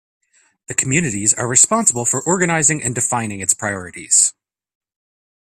[0.65, 4.33] The communities are responsible for organizing and defining its priorities.